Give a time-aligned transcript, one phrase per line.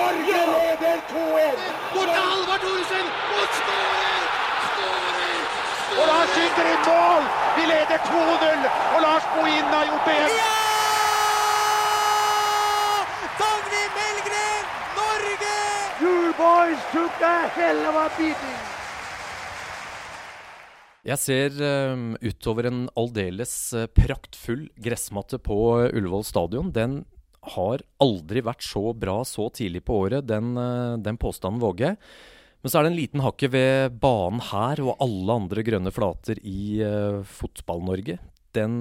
[0.00, 1.58] Norge leder 2-1!
[1.94, 3.06] Bort til Halvard Thoresen!
[3.38, 4.22] Og skårer!
[5.98, 7.22] Og Lars skyter i mål!
[7.56, 8.64] Vi leder 2-0,
[8.94, 10.34] og Lars Bohin har gjort det igjen!
[13.42, 14.64] Dagny Melgren,
[14.98, 15.54] Norge!
[16.02, 18.58] You boys took a hell of a beating!
[21.10, 25.56] Jeg ser um, utover en aldeles uh, praktfull gressmatte på
[25.88, 26.68] Ullevål stadion.
[26.76, 27.00] Den
[27.54, 30.26] har aldri vært så bra så tidlig på året.
[30.28, 32.00] Den, uh, den påstanden våger jeg.
[32.60, 36.36] Men så er det en liten hakke ved banen her og alle andre grønne flater
[36.44, 36.82] i
[37.24, 38.18] Fotball-Norge.
[38.52, 38.74] Den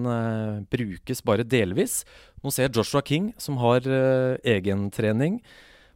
[0.67, 2.01] brukes bare delvis.
[2.43, 3.87] Nå ser jeg Joshua King, som har
[4.43, 5.37] egentrening.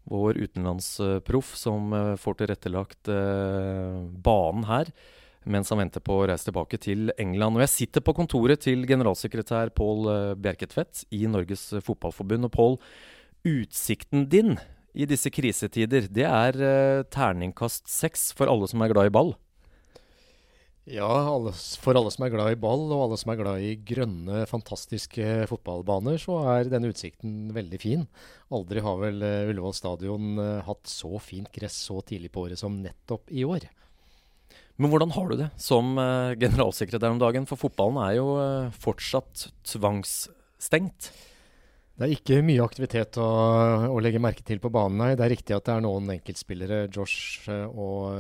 [0.07, 1.91] Vår utenlandsproff som
[2.23, 3.11] får tilrettelagt
[4.23, 4.93] banen her
[5.49, 7.57] mens han venter på å reise tilbake til England.
[7.57, 12.47] Og jeg sitter på kontoret til generalsekretær Pål eh, Bjerketvedt i Norges Fotballforbund.
[12.47, 12.77] Og Pål,
[13.49, 14.55] utsikten din
[14.93, 19.33] i disse krisetider, det er uh, terningkast seks for alle som er glad i ball?
[20.83, 23.71] Ja, alle, for alle som er glad i ball, og alle som er glad i
[23.87, 28.03] grønne, fantastiske fotballbaner, så er denne utsikten veldig fin.
[28.53, 32.77] Aldri har vel uh, Ullevål stadion hatt så fint gress så tidlig på året som
[32.83, 33.65] nettopp i år.
[34.81, 37.45] Men hvordan har du det som uh, generalsekretær om dagen?
[37.49, 41.11] For fotballen er jo uh, fortsatt tvangsstengt.
[41.93, 43.27] Det er ikke mye aktivitet å,
[43.93, 44.97] å, legge merke til på banen.
[44.97, 45.11] Nei.
[45.13, 48.17] Det er riktig at det er noen enkeltspillere, Josh uh, og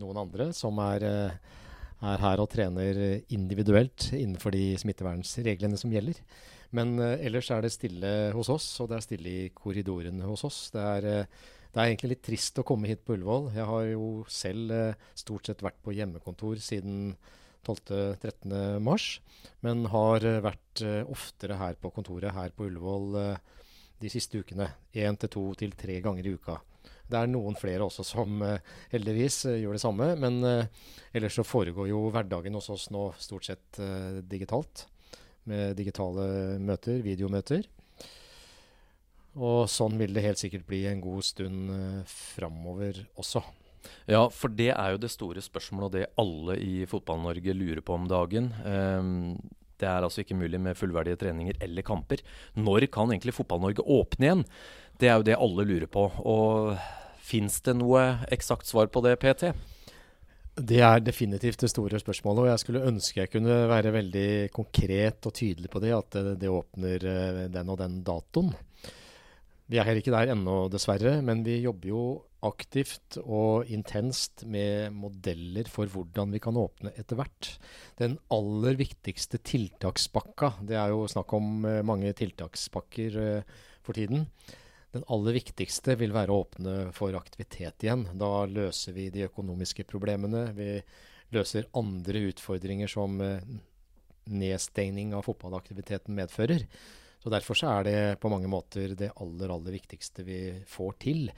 [0.00, 3.04] noen andre, som er, er, her og trener
[3.36, 6.24] individuelt innenfor de smittevernreglene som gjelder.
[6.72, 10.62] Men ellers er det stille hos oss, og det er stille i korridorene hos oss.
[10.72, 11.26] Det er
[11.72, 13.46] det er egentlig litt trist å komme hit på Ullevål.
[13.56, 17.14] Jeg har jo selv eh, stort sett vært på hjemmekontor siden
[17.64, 18.52] 12.-13.
[18.84, 19.06] mars,
[19.64, 23.16] men har eh, vært eh, oftere her på kontoret her på Ullevål
[24.02, 24.68] de siste ukene.
[24.92, 26.58] Én til to til tre ganger i uka.
[27.08, 28.40] Det er noen flere også som
[28.92, 30.40] heldigvis gjør det samme, men
[31.12, 33.80] ellers så foregår jo hverdagen hos oss nå stort sett
[34.30, 34.86] digitalt.
[35.50, 37.68] Med digitale møter, videomøter.
[39.38, 43.42] Og sånn vil det helt sikkert bli en god stund uh, framover også.
[44.10, 47.96] Ja, for det er jo det store spørsmålet, og det alle i Fotball-Norge lurer på
[47.96, 48.52] om dagen.
[48.62, 49.40] Um,
[49.82, 52.22] det er altså ikke mulig med fullverdige treninger eller kamper.
[52.54, 54.44] Når kan egentlig Fotball-Norge åpne igjen?
[55.00, 56.06] Det er jo det alle lurer på.
[56.22, 56.76] Og
[57.22, 58.04] fins det noe
[58.34, 59.50] eksakt svar på det, PT?
[60.52, 65.24] Det er definitivt det store spørsmålet, og jeg skulle ønske jeg kunne være veldig konkret
[65.24, 68.50] og tydelig på det, at det, det åpner eh, den og den datoen.
[69.72, 72.02] Vi er ikke der ennå, dessverre, men vi jobber jo
[72.44, 77.48] aktivt og intenst med modeller for hvordan vi kan åpne etter hvert.
[77.96, 84.26] Den aller viktigste tiltakspakka, det er jo snakk om eh, mange tiltakspakker uh, for tiden.
[84.92, 88.10] Den aller viktigste vil være å åpne for aktivitet igjen.
[88.20, 90.50] Da løser vi de økonomiske problemene.
[90.52, 90.72] Vi
[91.32, 93.38] løser andre utfordringer som uh,
[94.28, 96.68] nedstengning av fotballaktiviteten medfører.
[97.22, 101.28] Så Derfor så er det på mange måter det aller, aller viktigste vi får til.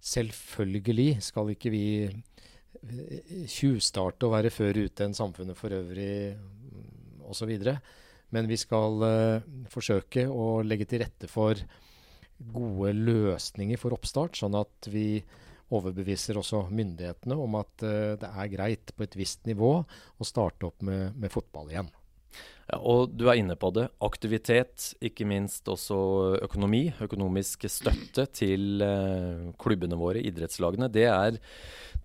[0.00, 6.36] Selvfølgelig skal ikke vi eh, tjuvstarte og være før ute enn samfunnet for øvrig
[7.28, 7.52] osv.
[8.34, 11.60] Men vi skal uh, forsøke å legge til rette for
[12.36, 15.20] gode løsninger for oppstart, sånn at vi
[15.74, 20.70] overbeviser også myndighetene om at uh, det er greit på et visst nivå å starte
[20.70, 21.92] opp med, med fotball igjen.
[22.66, 23.86] Ja, og du er inne på det.
[24.02, 25.96] Aktivitet, ikke minst også
[26.42, 26.88] økonomi.
[27.04, 30.90] Økonomisk støtte til eh, klubbene våre, idrettslagene.
[30.90, 31.38] Det er,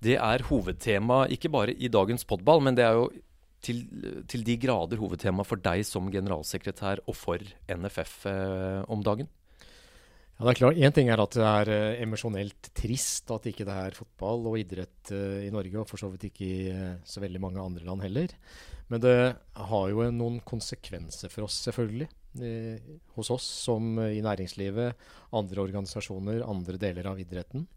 [0.06, 3.10] det er hovedtema, ikke bare i dagens podball, men det er jo
[3.66, 3.82] til,
[4.30, 9.30] til de grader hovedtema for deg som generalsekretær og for NFF eh, om dagen.
[10.42, 10.78] Ja, det er klart.
[10.82, 14.56] Én ting er at det er uh, emosjonelt trist at ikke det er fotball og
[14.58, 17.86] idrett uh, i Norge, og for så vidt ikke i uh, så veldig mange andre
[17.86, 18.34] land heller.
[18.90, 22.08] Men det har jo noen konsekvenser for oss, selvfølgelig.
[23.14, 24.98] hos oss som i næringslivet,
[25.38, 27.68] andre organisasjoner, andre deler av idretten.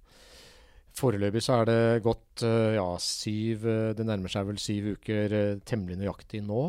[0.97, 3.67] Foreløpig så er det gått ja, syv
[3.99, 6.63] Det nærmer seg vel syv uker temmelig nøyaktig nå.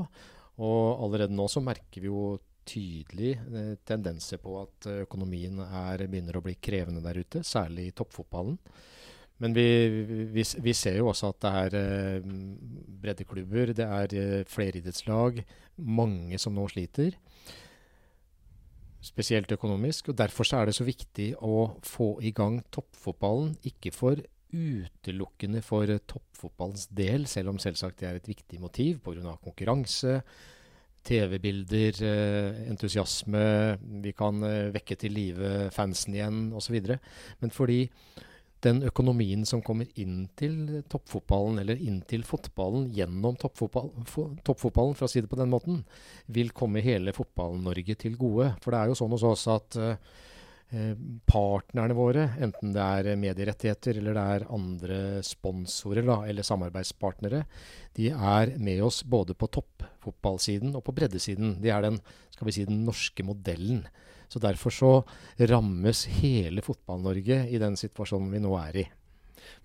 [0.60, 2.36] Og allerede nå så merker vi jo
[2.68, 3.36] tydelig
[3.88, 8.60] tendenser på at økonomien er, begynner å bli krevende der ute, særlig i toppfotballen.
[9.44, 9.66] Men vi,
[10.32, 12.28] vi, vi, ser jo også at det er eh,
[13.04, 15.42] breddeklubber, det er eh, fleridrettslag,
[15.84, 17.18] mange som nå sliter.
[19.04, 20.10] Spesielt økonomisk.
[20.10, 23.58] og Derfor er det så viktig å få i gang toppfotballen.
[23.68, 24.24] Ikke for
[24.56, 29.36] utelukkende for toppfotballens del, selv om selvsagt det er et viktig motiv pga.
[29.44, 30.22] konkurranse,
[31.06, 33.44] TV-bilder, eh, entusiasme,
[34.04, 36.80] vi kan eh, vekke til live fansen igjen osv.
[37.42, 37.84] Men fordi
[38.66, 43.92] den økonomien som kommer inn til toppfotballen, eller inn til fotballen gjennom toppfotball,
[44.48, 45.84] toppfotballen, for å si det på den måten,
[46.34, 48.56] vil komme hele Fotball-Norge til gode.
[48.64, 50.16] For det er jo sånn hos oss at uh,
[51.30, 57.44] partnerne våre, enten det er medierettigheter eller det er andre sponsorer da, eller samarbeidspartnere,
[57.96, 61.60] de er med oss både på toppfotballsiden og på breddesiden.
[61.64, 62.02] De er den,
[62.34, 63.86] skal vi si, den norske modellen.
[64.28, 64.92] Så Derfor så
[65.40, 68.86] rammes hele Fotball-Norge i den situasjonen vi nå er i.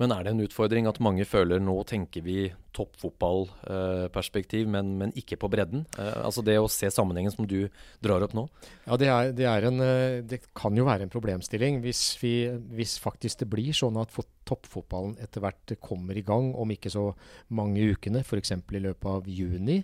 [0.01, 5.39] Men er det en utfordring at mange føler nå tenker vi toppfotballperspektiv, men, men, ikke
[5.41, 5.85] på bredden?
[5.99, 7.69] Eh, altså det å se sammenhengen som du
[8.03, 8.47] drar opp nå?
[8.87, 12.35] Ja, det, er, det, er en, eh, det kan jo være en problemstilling hvis, vi,
[12.77, 14.15] hvis faktisk det blir sånn at
[14.49, 17.11] toppfotballen etter hvert kommer i gang om ikke så
[17.57, 18.55] mange ukene, f.eks.
[18.57, 19.81] i løpet av juni.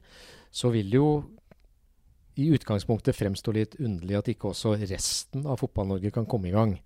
[0.55, 1.11] Så vil det jo
[2.37, 6.77] i utgangspunktet fremstå litt underlig at ikke også resten av Fotball-Norge kan komme i gang.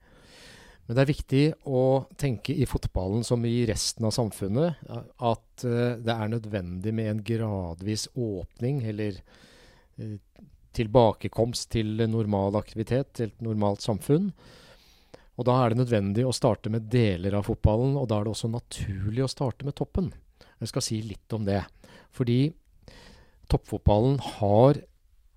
[0.91, 1.41] Men det er viktig
[1.71, 1.81] å
[2.19, 7.21] tenke i fotballen som i resten av samfunnet at uh, det er nødvendig med en
[7.23, 9.21] gradvis åpning, eller
[10.03, 10.17] uh,
[10.75, 14.33] tilbakekomst til normal aktivitet, til et normalt samfunn.
[15.39, 18.35] Og Da er det nødvendig å starte med deler av fotballen, og da er det
[18.35, 20.11] også naturlig å starte med toppen.
[20.59, 21.63] Jeg skal si litt om det.
[22.11, 22.41] Fordi
[23.47, 24.83] toppfotballen har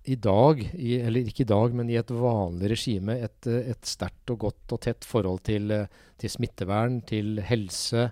[0.04, 4.30] i dag, i, eller ikke i dag, men i et vanlig regime, et, et sterkt
[4.34, 5.72] og godt og tett forhold til,
[6.20, 8.10] til smittevern, til helse,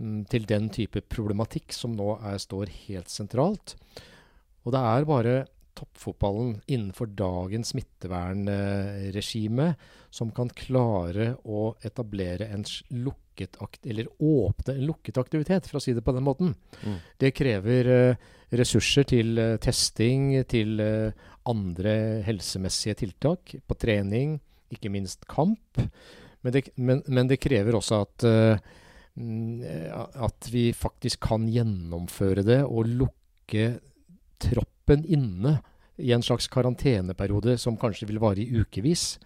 [0.00, 3.76] mm, til den type problematikk som nå er, står helt sentralt.
[4.64, 5.36] Og det er bare
[5.78, 9.68] toppfotballen innenfor dagens smittevernregime
[10.10, 15.94] som kan klare å etablere en lukket eller åpne en lukket aktivitet, for å si
[15.96, 16.54] det på den måten.
[16.82, 16.98] Mm.
[17.20, 21.94] Det krever uh, ressurser til uh, testing, til uh, andre
[22.26, 24.38] helsemessige tiltak, på trening,
[24.74, 25.80] ikke minst kamp.
[26.44, 28.24] Men det, men, men det krever også at,
[30.28, 33.64] at vi faktisk kan gjennomføre det og lukke
[34.38, 35.56] troppen inne
[35.98, 39.16] i en slags karanteneperiode som kanskje vil vare i ukevis.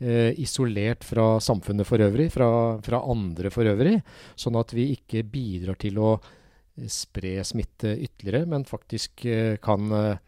[0.00, 2.46] Eh, isolert fra samfunnet for øvrig, fra,
[2.80, 3.98] fra, andre for øvrig.
[4.32, 9.92] Sånn at vi ikke bidrar til å eh, spre smitte ytterligere, men faktisk eh, kan
[9.92, 10.22] eh,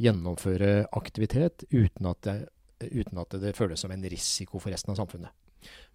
[0.00, 5.02] gjennomføre aktivitet uten at, det, uten at det føles som en risiko for resten av
[5.02, 5.36] samfunnet.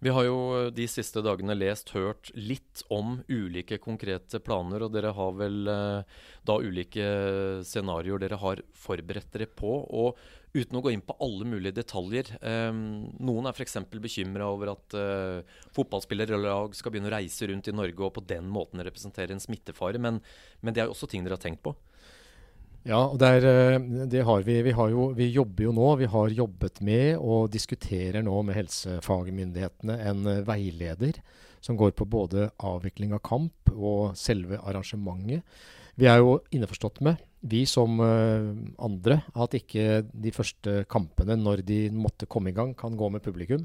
[0.04, 4.84] Vi har jo eh, de siste dagene lest, hørt litt om ulike konkrete planer.
[4.86, 7.06] Og dere har vel eh, da ulike
[7.66, 9.78] scenarioer dere har forberedt dere på.
[9.88, 10.20] Og
[10.56, 12.34] uten å gå inn på alle mulige detaljer.
[12.40, 13.78] Eh, noen er f.eks.
[13.92, 18.14] bekymra over at eh, fotballspillere eller lag skal begynne å reise rundt i Norge og
[18.18, 20.00] på den måten representere en smittefare.
[20.02, 20.22] Men,
[20.60, 21.76] men det er jo også ting dere har tenkt på?
[22.86, 24.60] Ja, og der, eh, det har vi.
[24.62, 28.54] Vi, har jo, vi, jobber jo nå, vi har jobbet med og diskuterer nå med
[28.60, 31.18] helsefagmyndighetene en eh, veileder
[31.64, 35.42] som går på både avvikling av kamp og selve arrangementet.
[35.98, 38.52] Vi er jo innforstått med, vi som uh,
[38.84, 43.24] andre, at ikke de første kampene, når de måtte komme i gang, kan gå med
[43.24, 43.64] publikum.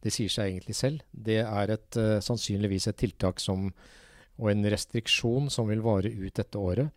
[0.00, 1.02] Det sier seg egentlig selv.
[1.10, 3.66] Det er et, sannsynligvis et tiltak som,
[4.38, 6.94] og en restriksjon som vil vare ut dette året.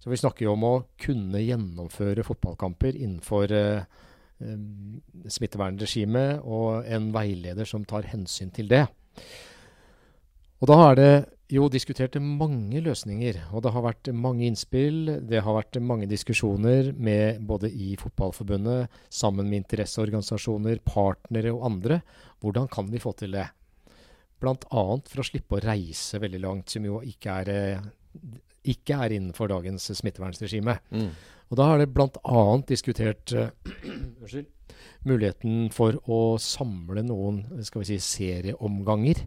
[0.00, 3.82] Så vi snakker jo om å kunne gjennomføre fotballkamper innenfor eh,
[4.40, 4.62] eh,
[5.28, 8.86] smittevernregimet og en veileder som tar hensyn til det.
[10.60, 11.12] Og da er det
[11.50, 15.16] jo diskutert mange løsninger, og det har vært mange innspill.
[15.26, 22.02] Det har vært mange diskusjoner med både i Fotballforbundet, sammen med interesseorganisasjoner, partnere og andre.
[22.44, 23.48] Hvordan kan vi få til det?
[24.40, 24.54] Bl.a.
[24.64, 27.90] for å slippe å reise veldig langt, som jo ikke er eh,
[28.68, 30.78] ikke er innenfor dagens smittevernregime.
[30.92, 31.10] Mm.
[31.50, 32.42] Og Da har det bl.a.
[32.68, 34.42] diskutert uh,
[35.08, 39.24] muligheten for å samle noen skal vi si, serieomganger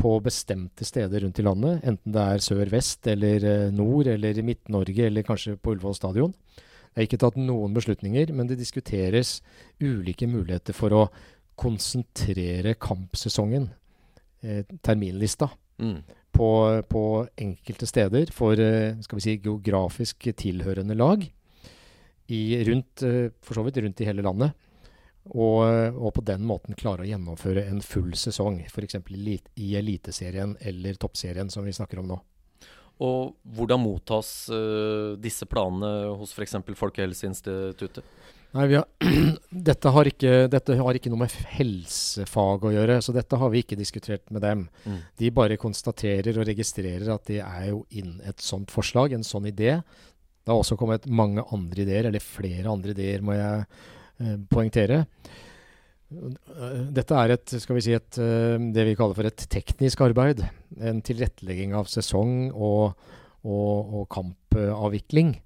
[0.00, 1.84] på bestemte steder rundt i landet.
[1.86, 6.34] Enten det er sør-vest eller uh, nord eller Midt-Norge eller kanskje på Ullevål stadion.
[6.94, 9.40] Det er ikke tatt noen beslutninger, men det diskuteres
[9.82, 11.06] ulike muligheter for å
[11.58, 13.66] konsentrere kampsesongen,
[14.42, 15.48] eh, terminlista,
[15.82, 15.96] mm
[16.34, 16.50] på,
[16.90, 17.04] på,
[17.40, 21.24] enkelte steder for eh, skal vi si, geografisk tilhørende lag.
[22.26, 24.56] I, rundt, eh, for så vidt rundt i hele landet.
[25.24, 25.62] Og,
[25.96, 28.60] og, på den måten klare å gjennomføre en full sesong.
[28.68, 28.98] F.eks.
[29.08, 32.18] I, Eliteserien eller Toppserien, som vi snakker om nå.
[33.04, 36.60] Og hvordan mottas uh, disse planene hos f.eks.
[36.78, 38.04] Folkehelseinstituttet?
[38.54, 38.84] Nei, har,
[39.70, 43.64] dette, har ikke, dette, har ikke, noe med helsefag å gjøre, så dette har vi
[43.64, 44.66] ikke diskutert med dem.
[44.86, 45.00] Mm.
[45.18, 49.50] De bare konstaterer og registrerer at det er jo inn et sånt forslag, en sånn
[49.50, 49.80] idé.
[50.44, 55.02] Det har også kommet mange andre ideer, eller flere andre ideer, må jeg eh, poengtere.
[56.94, 60.44] Dette er et, skal vi si et, eh, det vi kaller for et teknisk arbeid.
[60.78, 62.94] En tilrettelegging av sesong og,
[63.42, 65.40] og, og kampavvikling.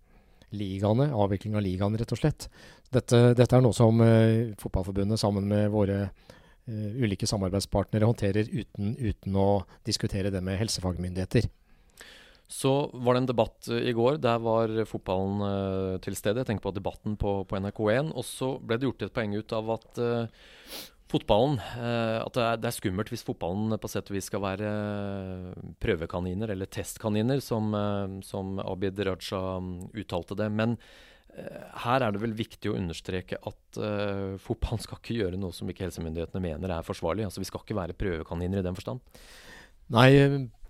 [0.58, 2.48] Ligaene, avvikling av ligaene, rett og slett.
[2.94, 8.94] Dette, dette er noe som uh, Fotballforbundet sammen med våre uh, ulike samarbeidspartnere håndterer uten,
[8.96, 9.48] uten å
[9.84, 11.50] diskutere det med helsefagmyndigheter.
[12.48, 14.16] Så var det en debatt i går.
[14.24, 16.40] Der var fotballen uh, til stede.
[16.40, 18.14] Jeg tenker på debatten på, på NRK1.
[18.16, 20.00] Og så ble det gjort et poeng ut av at
[21.08, 24.72] fotballen At det er, det er, skummelt hvis fotballen på sett og vis skal være
[25.80, 27.72] prøvekaniner, eller testkaniner, som,
[28.24, 30.50] som Abid Raja um, uttalte det.
[30.52, 30.76] Men
[31.84, 33.80] her er det vel viktig å understreke at
[34.42, 37.26] fotballen skal ikke gjøre noe som ikke helsemyndighetene mener er forsvarlig.
[37.28, 39.02] Altså Vi skal ikke være prøvekaniner i den forstand.
[39.94, 40.10] Nei,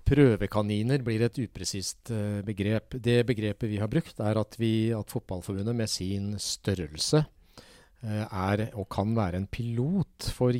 [0.08, 2.96] Prøvekaniner blir et upresist uh, begrep.
[3.02, 8.68] Det begrepet vi har brukt, er at, vi, at Fotballforbundet med sin størrelse uh, er
[8.70, 10.56] og kan være en pilot for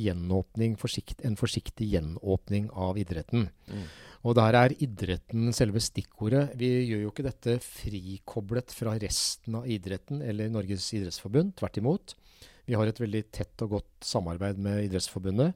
[0.77, 3.49] forsikt, en forsiktig gjenåpning av idretten.
[3.71, 3.87] Mm.
[4.27, 6.49] Og der er idretten selve stikkordet.
[6.59, 11.53] Vi gjør jo ikke dette frikoblet fra resten av idretten eller Norges idrettsforbund.
[11.59, 12.15] Tvert imot.
[12.67, 15.55] Vi har et veldig tett og godt samarbeid med Idrettsforbundet.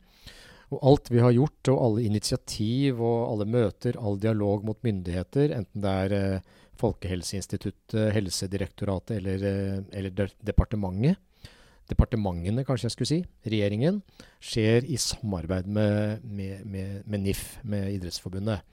[0.74, 5.54] Og alt vi har gjort, og alle initiativ og alle møter, all dialog mot myndigheter,
[5.54, 11.20] enten det er eh, Folkehelseinstituttet, Helsedirektoratet eller, eh, eller de departementet,
[11.94, 14.02] departementene kanskje jeg skulle si, regjeringen,
[14.44, 18.66] skjer i samarbeid med, med, med, med NIF, med Idrettsforbundet.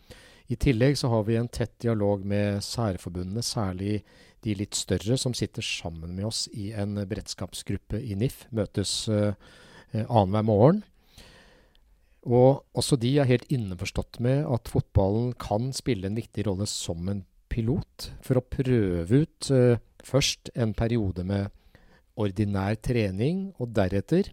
[0.50, 4.00] I tillegg så har vi en tett dialog med særforbundene, særlig
[4.42, 8.46] de litt større, som sitter sammen med oss i en beredskapsgruppe i NIF.
[8.56, 9.36] Møtes uh,
[9.94, 10.82] annenhver morgen.
[12.26, 17.06] Og også de er helt innforstått med at fotballen kan spille en viktig rolle som
[17.08, 21.54] en pilot for å prøve ut uh, først en periode med
[22.20, 24.30] ordinær trening, og deretter,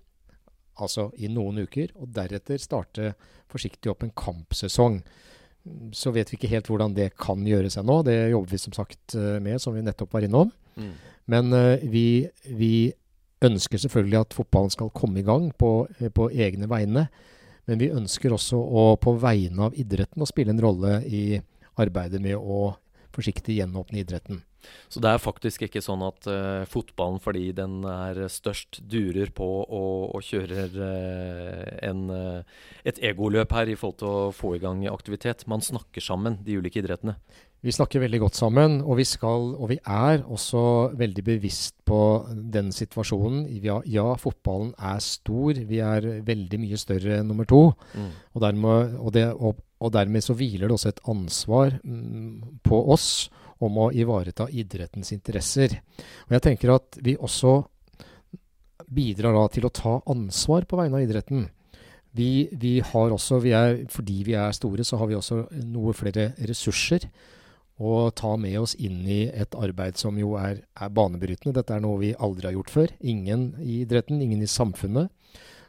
[0.78, 3.14] altså i noen uker, og deretter starte
[3.52, 5.02] forsiktig opp en kampsesong.
[5.96, 8.02] Så vet vi ikke helt hvordan det kan gjøres ennå.
[8.08, 10.52] Det jobber vi som sagt uh, med, som vi nettopp var innom.
[10.78, 10.94] Mm.
[11.34, 12.74] Men uh, vi, vi,
[13.38, 15.86] ønsker selvfølgelig at fotballen skal komme i gang på,
[16.18, 17.04] på egne vegne.
[17.70, 21.38] Men vi ønsker også å på vegne av idretten å spille en rolle i
[21.78, 22.72] arbeidet med å
[23.14, 24.40] forsiktig gjenåpne idretten.
[24.92, 29.48] Så det er faktisk ikke sånn at uh, fotballen, fordi den er størst, durer på
[29.64, 34.64] og, og kjører uh, en, uh, et egoløp her i forhold til å få i
[34.64, 35.48] gang aktivitet.
[35.52, 37.18] Man snakker sammen, de ulike idrettene.
[37.66, 42.00] Vi snakker veldig godt sammen, og vi, skal, og vi er også veldig bevisst på
[42.54, 43.48] den situasjonen.
[43.64, 45.58] Ja, ja, fotballen er stor.
[45.66, 47.64] Vi er veldig mye større enn nummer to.
[47.98, 48.12] Mm.
[48.36, 52.84] Og, dermed, og, det, og, og, dermed, så hviler det også et ansvar mm, på
[52.94, 53.10] oss
[53.64, 55.80] om å ivareta idrettens interesser.
[56.28, 57.60] Og jeg tenker at vi også
[58.88, 61.48] bidrar da til å ta ansvar på vegne av idretten.
[62.18, 65.94] Vi, vi har også, vi er, fordi vi er store, så har vi også noe
[65.98, 67.10] flere ressurser
[67.78, 71.54] å ta med oss inn i et arbeid som jo er, er banebrytende.
[71.60, 72.94] Dette er noe vi aldri har gjort før.
[73.06, 75.12] Ingen i idretten, ingen i samfunnet.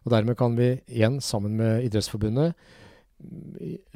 [0.07, 2.55] Og dermed kan vi igjen, sammen med Idrettsforbundet,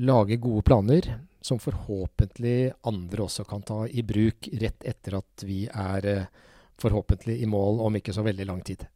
[0.02, 1.06] lage gode planer
[1.42, 6.42] som forhåpentlig andre også kan ta i bruk rett etter at vi er eh,
[6.80, 8.86] forhåpentlig i mål om ikke så veldig lang tid.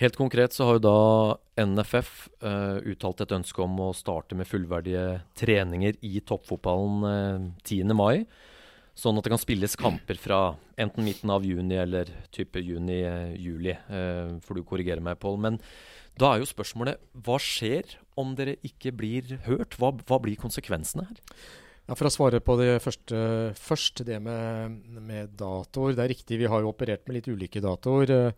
[0.00, 2.12] Helt konkret så har jo da NFF
[2.42, 7.44] uh, eh, uttalt et ønske om å starte med fullverdige treninger i toppfotballen uh, eh,
[7.68, 7.92] 10.
[7.94, 8.24] mai.
[8.98, 10.40] Sånn at det kan spilles kamper fra
[10.80, 13.76] enten midten av juni eller type juni-juli.
[13.88, 15.38] Uh, får du korrigere meg, Pål.
[15.44, 15.60] Men
[16.20, 19.78] da er jo spørsmålet hva skjer om dere ikke blir hørt?
[19.80, 21.22] Hva, hva blir konsekvensene her?
[21.92, 23.18] Ja, For å svare på det første
[23.60, 25.92] først, det med, med datoer.
[25.92, 28.32] Det er riktig, vi har jo operert med litt ulike datoer.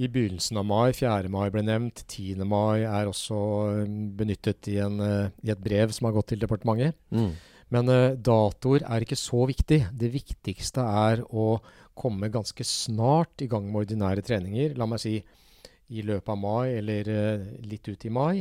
[0.00, 0.94] I begynnelsen av mai.
[0.96, 1.28] 4.
[1.28, 2.00] mai ble nevnt.
[2.06, 2.40] 10.
[2.48, 3.40] mai er også
[3.82, 6.96] um, benyttet i, en, uh, i et brev som har gått til departementet.
[7.12, 7.34] Mm.
[7.76, 9.82] Men uh, datoer er ikke så viktig.
[9.92, 11.50] Det viktigste er å
[11.92, 14.72] komme ganske snart i gang med ordinære treninger.
[14.80, 18.38] La meg si i løpet av mai eller uh, litt ut i mai.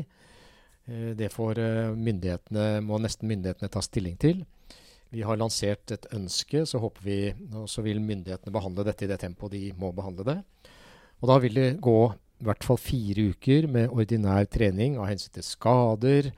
[0.89, 4.41] Uh, det får uh, myndighetene, må nesten myndighetene ta stilling til.
[5.09, 7.19] Vi har lansert et ønske, så håper vi,
[7.69, 10.39] så vil myndighetene behandle dette i det tempoet de må behandle det.
[11.19, 11.99] Og da vil det gå
[12.39, 16.29] i hvert fall fire uker med ordinær trening av hensyn til skader,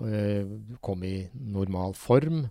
[0.00, 2.46] øh, komme i normal form.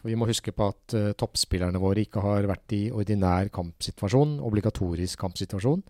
[0.00, 4.38] For vi må huske på at uh, toppspillerne våre ikke har vært i ordinær kampsituasjon,
[4.44, 5.82] obligatorisk kampsituasjon,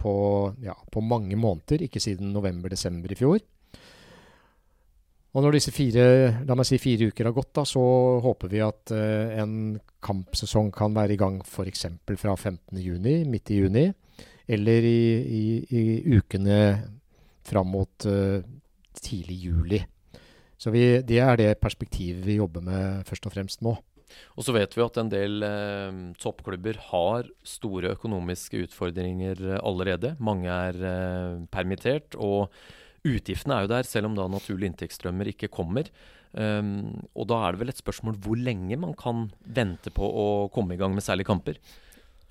[0.00, 0.14] på,
[0.64, 3.44] ja, på, mange måneder, ikke siden november-desember i fjor.
[5.34, 6.04] Og når disse fire,
[6.46, 7.82] la meg si fire uker har gått, da, så
[8.22, 9.74] håper vi at uh, en
[10.04, 11.88] kampsesong kan være i gang f.eks.
[12.20, 13.88] fra 15.6, midt i juni,
[14.46, 15.42] eller i, i,
[15.74, 15.82] i
[16.14, 16.60] ukene
[17.44, 18.38] fram mot uh,
[19.02, 19.80] tidlig juli.
[20.54, 23.74] Så vi, det er det perspektivet vi jobber med først og fremst nå.
[24.38, 30.12] Og så vet vi at en del eh, toppklubber har store økonomiske utfordringer allerede.
[30.22, 32.14] Mange er eh, permittert.
[32.14, 32.54] og
[33.04, 35.90] Utgiftene er jo der, selv om da naturlige inntektsstrømmer ikke kommer.
[36.32, 40.26] Um, og da er det vel et spørsmål hvor lenge man kan vente på å
[40.54, 41.60] komme i gang med særlige kamper.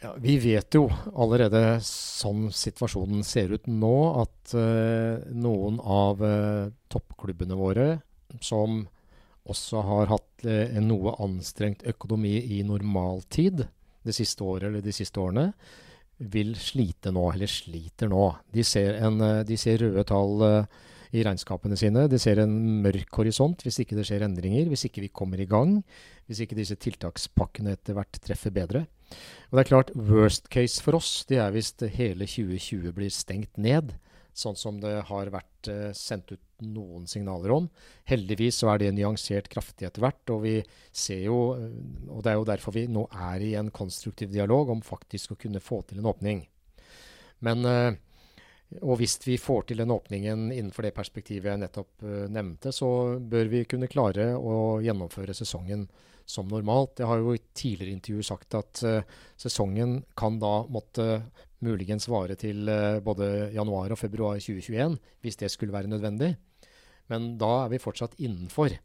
[0.04, 3.94] Ja, vi vet jo allerede sånn situasjonen ser ut nå,
[4.26, 7.88] at uh, noen av uh, toppklubbene våre
[8.44, 8.82] som
[9.48, 13.64] også har hatt uh, en noe anstrengt økonomi i normaltid
[14.04, 15.54] det siste året eller de siste årene,
[16.32, 18.26] vil slite nå, eller sliter nå.
[18.54, 20.82] De ser, en, eh, de ser røde tall eh,
[21.14, 22.08] i regnskapene sine.
[22.10, 22.54] De ser en
[22.84, 25.80] mørk horisont hvis ikke det skjer endringer, hvis ikke vi kommer i gang.
[26.28, 28.86] Hvis ikke disse tiltakspakkene etter hvert treffer bedre.
[29.52, 33.60] Og det er klart, Worst case for oss det er hvis hele 2020 blir stengt
[33.62, 33.94] ned
[34.34, 37.68] sånn som det har vært eh, sendt ut noen signaler om.
[38.10, 40.56] Heldigvis så er det nyansert kraftig etter hvert, og vi
[40.92, 41.76] ser jo eh,
[42.10, 45.40] Og det er jo derfor vi nå er i en konstruktiv dialog om faktisk å
[45.40, 46.44] kunne få til en åpning.
[47.46, 47.94] Men eh,
[48.82, 52.02] og hvis vi får til den åpningen innenfor det perspektivet jeg nettopp
[52.34, 55.84] nevnte, så bør vi kunne klare å gjennomføre sesongen
[56.26, 57.00] som normalt.
[57.00, 61.24] Jeg har jo i tidligere intervjuer sagt at uh, sesongen kan da måtte
[61.64, 66.34] muligens vare til uh, både januar og februar 2021, hvis det skulle være nødvendig.
[67.12, 68.78] Men da er vi fortsatt innenfor.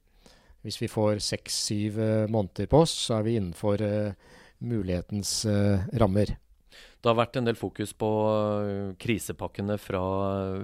[0.67, 3.85] Hvis vi får seks-syv uh, måneder på oss, så er vi innenfor
[4.59, 5.45] mulighetens
[6.01, 6.35] rammer.
[6.99, 8.11] Det har vært en del fokus på
[8.99, 10.03] krisepakkene fra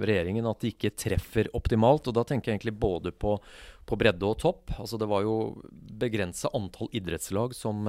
[0.02, 2.08] regjeringen, at de ikke treffer optimalt.
[2.10, 3.36] og Da tenker jeg egentlig både på,
[3.86, 4.74] på bredde og topp.
[4.78, 5.36] Altså Det var jo
[5.72, 7.86] begrensa antall idrettslag som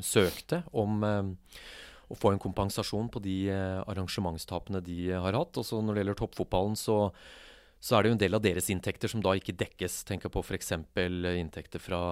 [0.00, 1.04] søkte om
[2.10, 5.58] å få en kompensasjon på de eh, arrangementstapene de har hatt.
[5.60, 6.98] Og Når det gjelder toppfotballen, så,
[7.80, 10.02] så, er det jo en del av deres inntekter som da ikke dekkes.
[10.08, 10.72] Tenker på f.eks.
[10.74, 12.02] inntekter fra,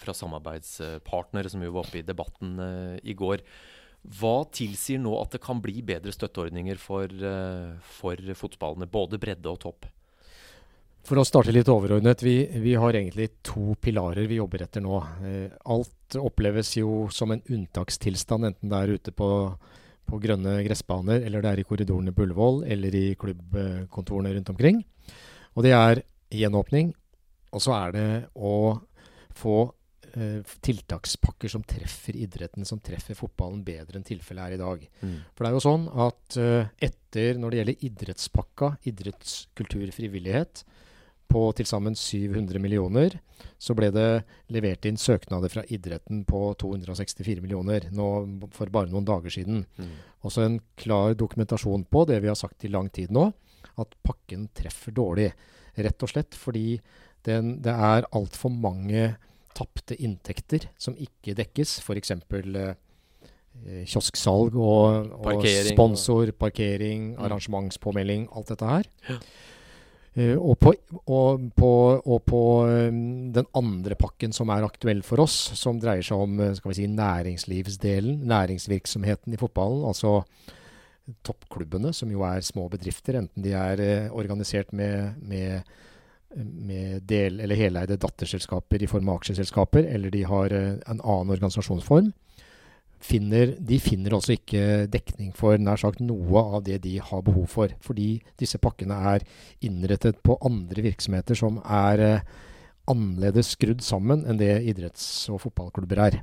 [0.00, 3.44] fra, samarbeidspartnere, som jo var oppe i debatten uh, i går.
[4.02, 9.50] Hva tilsier nå at det kan bli bedre støtteordninger for, uh, for fotballene, både bredde
[9.50, 9.86] og topp?
[11.06, 15.00] For å starte litt overordnet, vi, vi, har egentlig to pilarer vi jobber etter nå.
[15.26, 19.30] Eh, alt oppleves jo som en unntakstilstand, enten det er ute på,
[20.06, 24.78] på grønne gressbaner, eller det er i korridorene på Ullevål, eller i klubbkontorene rundt omkring.
[25.56, 26.94] Og det er gjenåpning,
[27.50, 28.54] og så er det å
[29.34, 29.81] få eh,
[30.12, 34.84] tiltakspakker som treffer idretten, som treffer fotballen bedre enn tilfellet er i dag.
[35.00, 35.16] Mm.
[35.32, 40.64] For det er jo sånn at eh, etter, når det gjelder idrettspakka, idrettskultur, frivillighet,
[41.32, 43.14] på til sammen 700 millioner,
[43.56, 44.08] så ble det
[44.52, 48.08] levert inn søknader fra idretten på 264 millioner nå
[48.52, 49.64] for bare noen dager siden.
[49.78, 49.94] Mm.
[50.28, 53.30] Også en klar dokumentasjon på det vi har sagt i lang tid nå,
[53.80, 55.30] at pakken treffer dårlig.
[55.80, 56.76] Rett og slett fordi
[57.24, 59.14] den, det er altfor mange
[59.62, 61.78] tapte inntekter som ikke dekkes.
[61.82, 62.12] F.eks.
[63.62, 67.24] Eh, kiosksalg og, og sponsor, parkering, mm.
[67.26, 68.88] arrangementspåmelding, alt dette her.
[69.08, 69.18] Ja.
[70.12, 70.74] Uh, og, på,
[71.08, 71.68] og, på,
[72.04, 72.96] og på um,
[73.32, 76.88] den andre pakken som er aktuell for oss, som dreier seg om skal vi si,
[76.92, 80.18] næringslivsdelen, næringsvirksomheten i fotballen, altså
[81.24, 85.72] toppklubbene, som jo er små bedrifter, enten de er uh, organisert med, med,
[86.36, 91.34] med del- eller heleide datterselskaper i form av aksjeselskaper, eller de har uh, en annen
[91.34, 92.12] organisasjonsform
[93.02, 97.48] finner, de finner altså ikke dekning for nær sagt noe av det de har behov
[97.50, 97.74] for.
[97.84, 99.26] Fordi disse pakkene er
[99.64, 102.28] innrettet på andre virksomheter som er eh,
[102.90, 106.20] annerledes skrudd sammen enn det idretts- og fotballklubber er.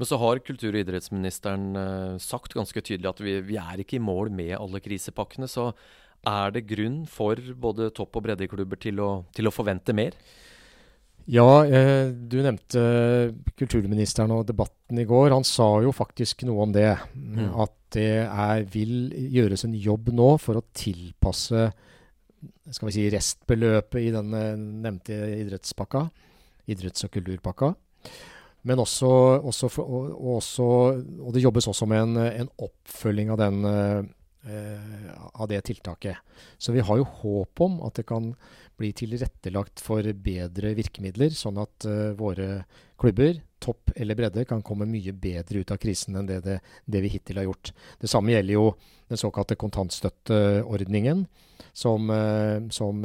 [0.00, 4.00] Men så har kultur- og idrettsministeren eh, sagt ganske tydelig at vi, vi, er ikke
[4.00, 5.48] i mål med alle krisepakkene.
[5.50, 5.70] Så
[6.26, 10.16] er det grunn for både topp- og breddeklubber til å, til å forvente mer?
[11.26, 12.82] Ja, eh, du nevnte
[13.58, 15.32] kulturministeren og debatten i går.
[15.34, 16.92] Han sa jo faktisk noe om det.
[17.14, 17.50] Mm.
[17.64, 21.70] At det er, vil gjøres en jobb nå for å tilpasse
[22.70, 24.32] skal vi si, restbeløpet i den
[24.82, 26.06] nevnte idrettspakka.
[26.70, 27.72] Idretts- og kulturpakka.
[28.66, 29.08] Men også,
[29.46, 30.68] også, for, og, og, også,
[31.22, 34.08] og, det jobbes også med en, en oppfølging av den eh,
[34.46, 36.16] av det tiltaket.
[36.58, 38.30] Så vi har jo håp om at det kan
[38.76, 42.66] bli tilrettelagt for bedre virkemidler, sånn at uh, våre
[43.00, 47.02] klubber, topp eller bredde, kan komme mye bedre ut av krisen enn det, det, det
[47.04, 47.72] vi hittil har gjort.
[48.00, 48.66] Det samme gjelder jo
[49.08, 51.24] den såkalte kontantstøtteordningen,
[51.72, 53.04] som, uh, som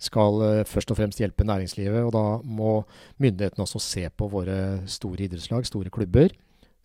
[0.00, 2.04] skal først og fremst hjelpe næringslivet.
[2.04, 2.80] Og da må
[3.22, 4.58] myndighetene også se på våre
[4.92, 6.34] store idrettslag, store klubber,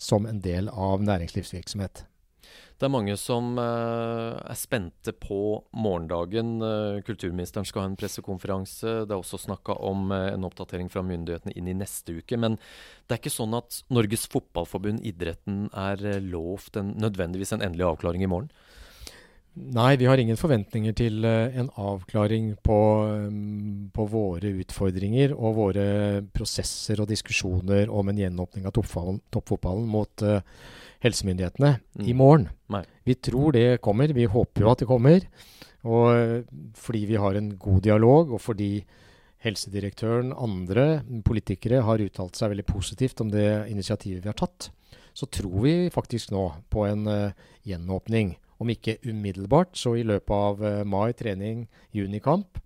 [0.02, 2.06] som en del av næringslivsvirksomhet.
[2.82, 6.56] Det er mange som uh, er spente på morgendagen.
[6.64, 9.04] Uh, kulturministeren skal ha en pressekonferanse.
[9.06, 12.40] Det er også snakka om uh, en oppdatering fra myndighetene inn i neste uke.
[12.42, 12.58] Men
[13.06, 18.26] det er ikke sånn at Norges Fotballforbund, idretten, er lovt en, nødvendigvis en endelig avklaring
[18.26, 18.50] i morgen?
[19.52, 22.78] Nei, vi har ingen forventninger til en avklaring på,
[23.28, 25.88] um, på, våre utfordringer og våre
[26.32, 30.40] prosesser og diskusjoner om en gjenåpning av toppfotballen mot uh,
[31.04, 32.06] helsemyndighetene mm.
[32.08, 32.48] i morgen.
[32.72, 32.84] Nei.
[33.08, 34.14] Vi tror det kommer.
[34.16, 35.26] Vi håper jo at det kommer.
[35.88, 36.42] Og eh,
[36.78, 38.84] fordi vi har en god dialog, og fordi
[39.42, 44.70] helsedirektøren, andre politikere har uttalt seg veldig positivt om det initiativet vi har tatt,
[45.18, 48.36] så tror vi faktisk nå på en uh, gjenåpning.
[48.62, 52.62] Om ikke umiddelbart, så i løpet av uh, mai trening, juni kamp.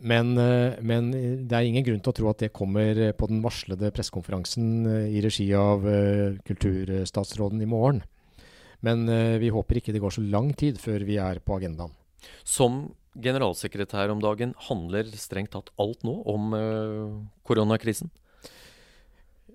[0.00, 1.12] men, eh, men,
[1.48, 5.14] det er ingen grunn til å tro at det kommer på den varslede pressekonferansen eh,
[5.16, 5.86] i regi av
[6.44, 8.02] kulturstatsråden i morgen.
[8.84, 9.06] Men
[9.38, 11.94] vi håper ikke det går så lang tid før vi er på agendaen.
[12.42, 16.50] Som generalsekretær om dagen handler strengt tatt alt nå om
[17.46, 18.10] koronakrisen?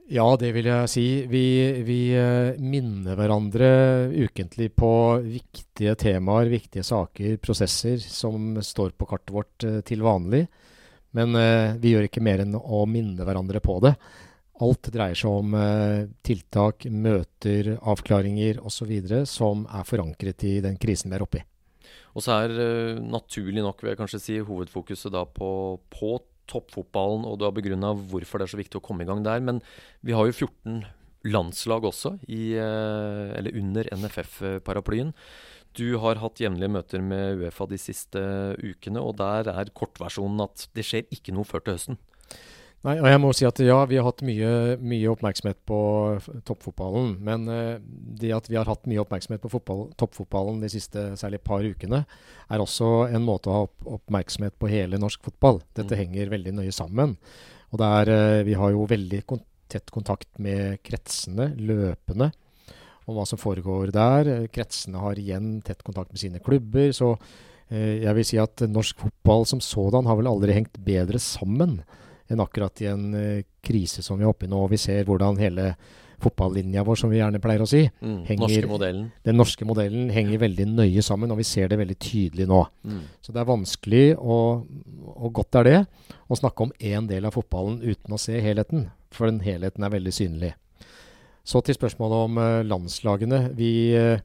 [0.08, 1.06] Ja, det vil jeg si.
[1.28, 1.48] Vi,
[1.84, 3.68] vi uh, minner hverandre
[4.16, 10.46] ukentlig på viktige temaer, viktige saker, prosesser som står på kartet vårt uh, til vanlig.
[11.18, 13.98] Men uh, vi gjør ikke mer enn å minne hverandre på det.
[14.64, 15.52] Alt dreier seg om
[16.26, 18.90] tiltak, møter, avklaringer osv.
[19.30, 21.44] som er forankret i den krisen vi er oppe i.
[22.18, 25.52] Og så er naturlig nok, vil jeg kanskje si, hovedfokuset da på,
[25.94, 26.16] på
[26.50, 29.44] toppfotballen, og du har begrunna hvorfor det er så viktig å komme i gang der.
[29.44, 29.62] Men
[30.06, 30.86] vi har jo 14
[31.28, 35.14] landslag også, i, eh, eller under NFF-paraplyen.
[35.78, 38.22] Du har hatt jevnlige møter med Uefa de siste
[38.64, 42.00] ukene, og der er kortversjonen at det skjer ikke noe før til høsten.
[42.86, 45.80] Nei, og jeg må si at ja, vi har hatt mye, mye oppmerksomhet på
[46.46, 47.16] toppfotballen.
[47.26, 47.80] Men uh,
[48.22, 52.04] det at vi har hatt mye oppmerksomhet på fotball, toppfotballen de siste særlig par ukene,
[52.48, 55.64] er også en måte å ha opp, oppmerksomhet på hele norsk fotball.
[55.74, 56.02] Dette mm.
[56.04, 57.18] henger veldig nøye sammen.
[57.74, 62.30] Og er, uh, vi har jo veldig kon tett kontakt med kretsene løpende
[63.04, 64.30] om hva som foregår der.
[64.54, 66.94] Kretsene har igjen tett kontakt med sine klubber.
[66.96, 71.20] Så uh, jeg vil si at norsk fotball som sådan har vel aldri hengt bedre
[71.20, 71.82] sammen
[72.32, 74.60] enn akkurat i en uh, krise som vi er oppe i nå.
[74.72, 75.72] Vi ser hvordan hele
[76.22, 79.10] fotballinja vår, som vi gjerne pleier å si, mm, henger, norske modellen.
[79.24, 82.64] den norske modellen henger veldig nøye sammen, og vi ser det veldig tydelig nå.
[82.84, 83.04] Mm.
[83.22, 84.66] Så det er vanskelig, og,
[85.14, 85.82] og godt er det,
[86.28, 88.88] å snakke om én del av fotballen uten å se helheten.
[89.14, 90.56] For den helheten er veldig synlig.
[91.48, 93.44] Så til spørsmålet om uh, landslagene.
[93.56, 94.18] Vi, uh,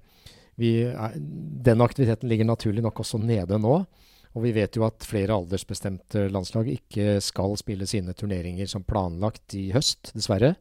[0.59, 1.19] vi er,
[1.69, 3.83] den aktiviteten ligger naturlig nok også nede nå.
[4.33, 9.57] Og vi vet jo at flere aldersbestemte landslag ikke skal spille sine turneringer som planlagt
[9.59, 10.55] i høst, dessverre.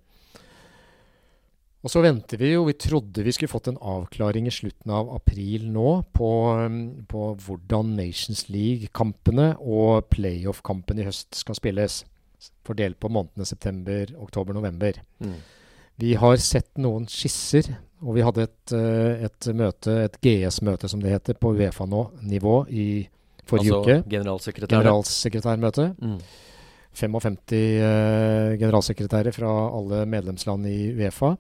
[1.82, 5.10] Og så venter vi jo Vi trodde vi skulle fått en avklaring i slutten av
[5.16, 6.32] april nå på,
[6.62, 12.04] um, på hvordan Nations League-kampene og playoff-kampen i høst skal spilles.
[12.68, 15.00] Fordelt på månedene september, oktober, november.
[15.24, 15.40] Mm.
[16.02, 17.68] Vi har sett noen skisser,
[18.02, 22.88] og vi hadde et, uh, et møte, et GS-møte som det heter, på Uefa-nivå i
[23.50, 24.10] forrige altså, uke.
[24.12, 24.78] Generalsekretær.
[24.78, 25.92] Generalsekretærmøte.
[26.02, 26.18] Mm.
[26.92, 31.36] 55 uh, generalsekretærer fra alle medlemsland i Uefa.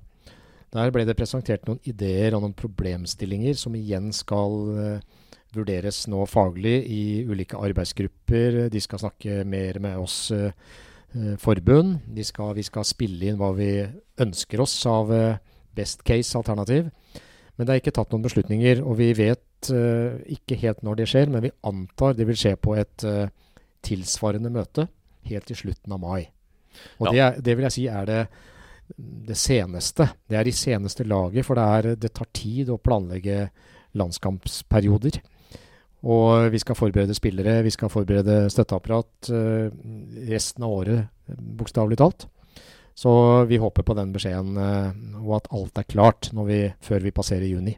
[0.72, 6.24] Der ble det presentert noen ideer og noen problemstillinger som igjen skal uh, vurderes nå
[6.32, 8.70] faglig i ulike arbeidsgrupper.
[8.72, 10.54] De skal snakke mer med oss uh,
[11.44, 12.00] forbund.
[12.24, 13.74] Skal, vi skal spille inn hva vi
[14.24, 15.12] ønsker oss av
[15.76, 16.88] best case alternativ.
[17.58, 21.10] Men det er ikke tatt noen beslutninger, og vi vet uh, ikke helt når det
[21.12, 23.28] skjer, men vi antar det vil skje på et uh,
[23.86, 24.88] tilsvarende møte
[25.30, 26.24] helt i slutten av mai.
[27.02, 27.12] Og ja.
[27.12, 28.22] det, er, det, vil jeg si er det,
[29.28, 30.08] det seneste.
[30.30, 33.44] Det er i seneste laget, for det, er, det tar tid å planlegge
[34.00, 35.20] landskampsperioder.
[36.02, 39.68] Og vi skal forberede spillere, vi skal forberede støtteapparat uh,
[40.32, 41.10] resten av året,
[41.62, 42.26] bokstavelig talt.
[42.98, 43.12] Så
[43.50, 44.58] vi håper på den beskjeden,
[45.22, 47.78] og at alt er klart vi, før vi passerer juni.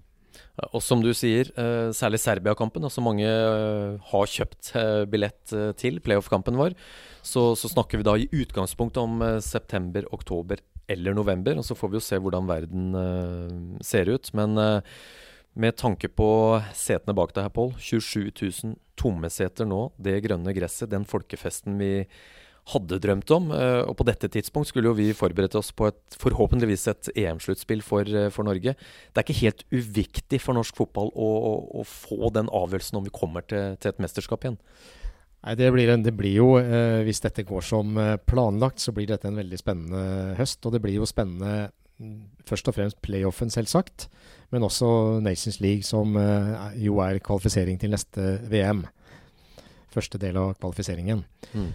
[0.70, 5.98] Og som du sier, eh, særlig Serbia-kampen, som mange eh, har kjøpt eh, billett til,
[6.00, 6.76] playoff-kampen vår,
[7.26, 11.58] så, så, snakker vi da i utgangspunktet om september, oktober eller november.
[11.58, 14.30] Og så får vi jo se hvordan verden ser ut.
[14.36, 14.60] Men
[15.56, 16.28] med tanke på
[16.76, 17.72] setene bak deg her, Pål.
[17.80, 19.88] 27 000 tomme seter nå.
[19.96, 21.94] Det grønne gresset, den folkefesten vi
[22.72, 23.52] hadde drømt om.
[23.52, 27.84] Eh, og på dette tidspunkt skulle jo vi forberedt oss på et forhåpentligvis et EM-sluttspill
[27.84, 28.76] for, eh, for, Norge.
[28.76, 33.08] Det er ikke helt uviktig for norsk fotball å, å, å få den avgjørelsen om
[33.08, 34.60] vi kommer til, til, et mesterskap igjen.
[35.44, 38.96] Nei, det blir, en, det blir jo, eh, Hvis dette går som eh, planlagt, så
[38.96, 40.64] blir dette en veldig spennende høst.
[40.64, 44.08] Og det blir jo spennende mm, først og fremst playoffen, selvsagt.
[44.56, 48.86] Men også Nations League, som eh, jo er kvalifisering til neste VM.
[49.92, 51.26] Første del av kvalifiseringen.
[51.52, 51.74] Mm.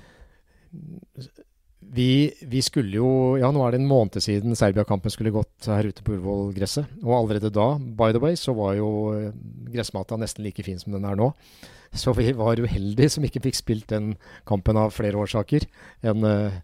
[1.79, 5.89] Vi, vi, skulle jo Ja, nå er det en måned siden Serbia-kampen skulle gått her
[5.89, 6.91] ute på Ullevål-gresset.
[7.05, 9.35] Og allerede da, by the way, så var jo eh,
[9.73, 11.31] gressmata nesten like fin som den er nå.
[11.97, 14.17] Så vi var uheldige som ikke fikk spilt den
[14.49, 15.65] kampen av flere årsaker
[16.05, 16.59] enn en,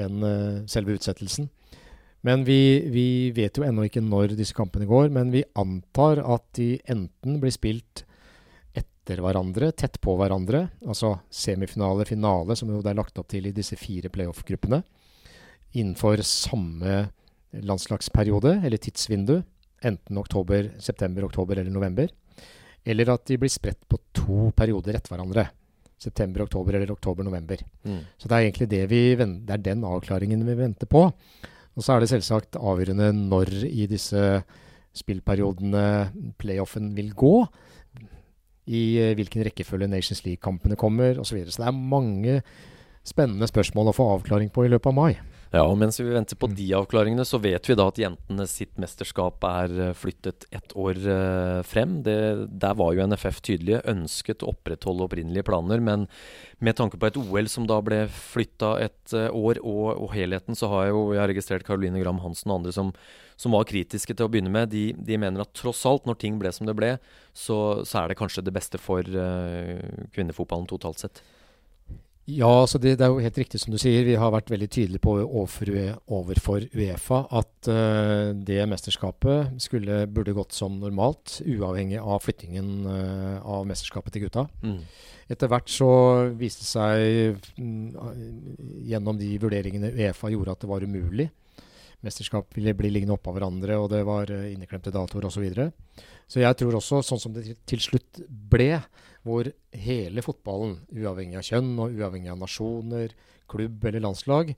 [0.00, 1.50] en eh, selve utsettelsen.
[2.26, 2.60] Men vi,
[2.92, 3.06] vi,
[3.36, 5.08] vet jo ennå ikke når disse kampene går.
[5.12, 8.04] Men vi antar at de enten blir spilt
[9.10, 10.68] etter hverandre, tett på hverandre.
[10.86, 14.82] Altså semifinale, finale, som jo det er lagt opp til i disse fire playoff-gruppene.
[15.74, 17.08] Innenfor samme
[17.50, 19.40] landslagsperiode, eller tidsvindu.
[19.82, 22.10] Enten oktober, september, oktober eller november.
[22.84, 25.48] Eller at de blir spredt på to perioder etter hverandre.
[26.00, 27.60] September, oktober eller oktober-november.
[27.84, 28.02] Mm.
[28.16, 31.08] Så det er egentlig det, vi, det er den avklaringen vi venter på.
[31.76, 34.22] Og så er det selvsagt avgjørende når i disse
[34.96, 37.34] spillperiodene playoffen vil gå.
[38.70, 41.32] I eh, hvilken rekkefølge Nations League-kampene kommer osv.
[41.32, 41.54] Så, videre.
[41.54, 42.38] så det er mange
[43.06, 45.12] spennende spørsmål å få avklaring på i løpet av mai.
[45.50, 48.76] Ja, og Mens vi venter på de avklaringene, så vet vi da at jentene sitt
[48.78, 51.96] mesterskap er eh, flyttet ett år uh, frem.
[52.06, 52.14] Det,
[52.62, 55.82] der var jo NFF tydelige, ønsket å opprettholde opprinnelige planer.
[55.82, 56.06] Men
[56.62, 60.54] med tanke på et OL som da ble flytta et uh, år, og, og, helheten,
[60.54, 62.94] så har jeg jo jeg har registrert Caroline Gram Hansen og andre som,
[63.34, 64.70] som, var kritiske til å begynne med.
[64.70, 66.94] De, de, mener at tross alt, når ting ble som det ble,
[67.34, 69.82] så, så er det kanskje det beste for uh,
[70.14, 71.24] kvinnefotballen totalt sett.
[72.30, 74.04] Ja, altså det, det, er jo helt riktig som du sier.
[74.06, 75.70] Vi har vært veldig tydelige på overfor,
[76.12, 83.40] overfor Uefa at uh, det mesterskapet skulle, burde gått som normalt, uavhengig av flyttingen uh,
[83.40, 84.46] av mesterskapet til gutta.
[84.62, 84.78] Mm.
[85.30, 85.90] Etter hvert så
[86.38, 91.30] viste det seg mm, gjennom de vurderingene Uefa gjorde at det var umulig.
[92.06, 95.40] Mesterskap ville bli liggende oppå hverandre, og det var uh, inneklemte datoer osv.
[95.40, 95.70] Så, videre.
[96.30, 98.76] så jeg tror også, sånn som det til slutt ble,
[99.26, 103.12] hvor hele fotballen, uavhengig av kjønn og uavhengig av nasjoner,
[103.50, 104.54] klubb eller landslag,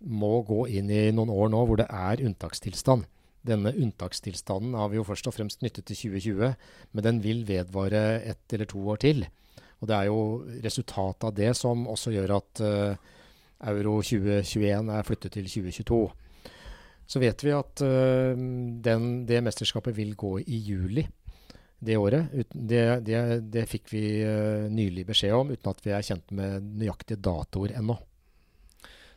[0.00, 3.06] må gå inn i noen år nå hvor det er unntakstilstand.
[3.46, 6.56] Denne unntakstilstanden har vi jo først og fremst nyttet til 2020,
[6.92, 9.24] men den vil vedvare ett eller to år til.
[9.80, 10.20] Og det er jo
[10.64, 13.12] resultatet av det som også gjør at uh,
[13.70, 16.02] euro 2021 er flyttet til 2022.
[17.10, 21.06] Så vet vi at uh, den, det mesterskapet vil gå i juli
[21.80, 22.28] det året.
[22.52, 23.20] Det, det,
[23.52, 27.74] det fikk vi uh, nylig beskjed om, uten at vi er kjent med nøyaktige datoer
[27.80, 27.96] ennå.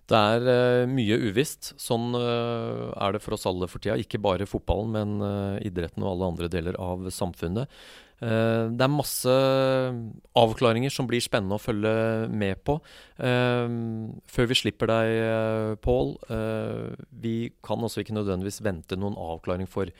[0.09, 1.73] Det er uh, mye uvisst.
[1.79, 3.99] Sånn uh, er det for oss alle for tida.
[3.99, 7.69] Ikke bare fotballen, men idretten og alle andre deler av samfunnet.
[8.23, 9.31] det er masse
[10.39, 11.91] avklaringer som blir spennende å følge
[12.31, 12.77] med på.
[14.35, 16.13] før vi slipper deg, Pål.
[17.25, 19.91] vi kan også ikke nødvendigvis vente noen avklaring for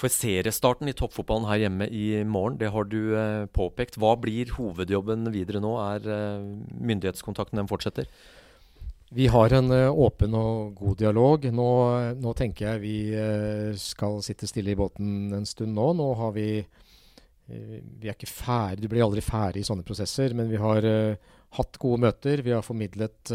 [0.00, 3.98] for seriestarten i toppfotballen her hjemme i morgen, det har du eh, påpekt.
[4.00, 5.74] Hva blir hovedjobben videre nå?
[5.82, 6.46] Er eh,
[6.90, 8.08] myndighetskontakten den fortsetter?
[9.12, 11.44] Vi har en uh, åpen og god dialog.
[11.52, 11.68] Nå,
[12.16, 15.90] nå tenker jeg vi skal sitte stille i båten en stund nå.
[15.98, 16.46] Nå har vi
[17.52, 20.86] Vi er ikke ferdig, Du blir aldri ferdig i sånne prosesser, men vi har
[21.58, 22.40] hatt gode møter.
[22.40, 23.34] Vi har formidlet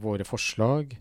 [0.00, 0.96] våre forslag.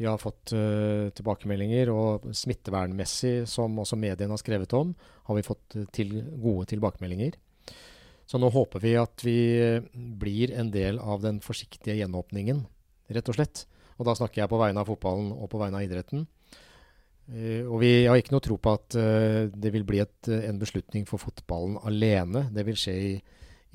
[0.00, 4.94] Vi har fått uh, tilbakemeldinger, og smittevernmessig, som også mediene har skrevet om,
[5.28, 7.34] har vi fått eh, til gode tilbakemeldinger.
[8.24, 12.62] Så nå håper vi at vi eh, blir en del av den forsiktige gjenåpningen,
[13.12, 13.66] rett og slett.
[13.98, 16.24] Og da snakker jeg på vegne av fotballen og på vegne av idretten.
[17.28, 20.62] Uh, og vi har ikke noe tro på at uh, det vil bli et, en
[20.62, 22.46] beslutning for fotballen alene.
[22.56, 23.12] Det vil skje i,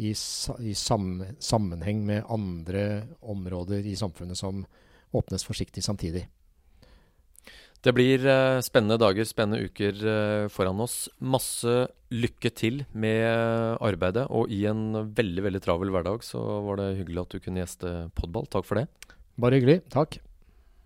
[0.01, 4.65] i, i sam, sammenheng med andre områder i samfunnet som
[5.15, 6.25] åpnes forsiktig samtidig.
[7.85, 11.05] Det blir uh, spennende dager, spennende uker uh, foran oss.
[11.21, 13.25] Masse lykke til med
[13.83, 14.25] arbeidet.
[14.33, 17.97] Og i en veldig veldig travel hverdag så var det hyggelig at du kunne gjeste
[18.17, 18.49] Podball.
[18.49, 18.87] Takk for det.
[19.37, 19.83] Bare hyggelig.
[19.93, 20.17] Takk.